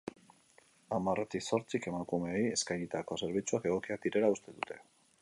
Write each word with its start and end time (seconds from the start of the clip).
Hamarretik 0.97 1.45
zortzik 1.51 1.87
emakumeei 1.93 2.41
eskainitako 2.57 3.21
zerbitzuak 3.23 3.71
egokiak 3.73 4.09
direla 4.09 4.37
uste 4.39 4.57
dute. 4.61 4.85